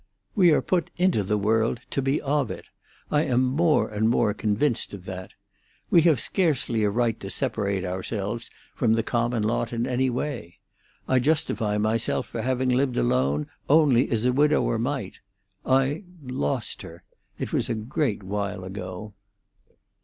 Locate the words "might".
14.79-15.19